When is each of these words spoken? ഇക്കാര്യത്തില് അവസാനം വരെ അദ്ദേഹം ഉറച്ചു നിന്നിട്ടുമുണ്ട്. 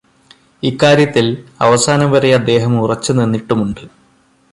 ഇക്കാര്യത്തില് 0.63 1.33
അവസാനം 1.61 2.11
വരെ 2.11 2.35
അദ്ദേഹം 2.35 2.81
ഉറച്ചു 2.81 3.13
നിന്നിട്ടുമുണ്ട്. 3.13 3.83